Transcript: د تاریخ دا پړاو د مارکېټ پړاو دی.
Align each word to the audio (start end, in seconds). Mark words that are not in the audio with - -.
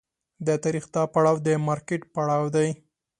د 0.47 0.47
تاریخ 0.63 0.85
دا 0.95 1.03
پړاو 1.13 1.35
د 1.45 1.47
مارکېټ 1.67 2.01
پړاو 2.15 2.45
دی. 2.55 2.69